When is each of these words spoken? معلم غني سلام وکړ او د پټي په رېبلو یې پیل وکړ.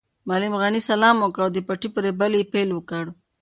معلم 0.27 0.53
غني 0.61 0.81
سلام 0.91 1.15
وکړ 1.21 1.41
او 1.45 1.51
د 1.53 1.57
پټي 1.67 1.87
په 1.93 1.99
رېبلو 2.05 2.35
یې 2.41 2.49
پیل 2.53 2.69
وکړ. 2.73 3.03